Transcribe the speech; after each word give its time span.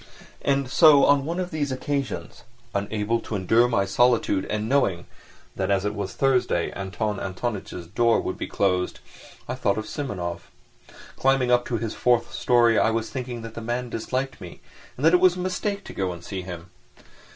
And 0.41 0.67
so 0.67 1.05
on 1.05 1.25
one 1.25 1.39
occasion, 1.39 2.29
unable 2.73 3.19
to 3.19 3.35
endure 3.35 3.67
my 3.67 3.85
solitude 3.85 4.45
and 4.45 4.67
knowing 4.67 5.05
that 5.55 5.69
as 5.69 5.85
it 5.85 5.93
was 5.93 6.13
Thursday 6.15 6.71
Anton 6.71 7.19
Antonitch's 7.19 7.85
door 7.85 8.19
would 8.19 8.35
be 8.35 8.47
closed, 8.47 8.99
I 9.47 9.53
thought 9.53 9.77
of 9.77 9.85
Simonov. 9.85 10.49
Climbing 11.17 11.51
up 11.51 11.65
to 11.67 11.77
his 11.77 11.93
fourth 11.93 12.33
storey 12.33 12.79
I 12.79 12.89
was 12.89 13.11
thinking 13.11 13.43
that 13.43 13.53
the 13.53 13.61
man 13.61 13.89
disliked 13.91 14.41
me 14.41 14.59
and 14.97 15.05
that 15.05 15.13
it 15.13 15.19
was 15.19 15.35
a 15.35 15.39
mistake 15.39 15.83
to 15.83 15.93
go 15.93 16.11
and 16.11 16.23
see 16.25 16.41
him. 16.41 16.71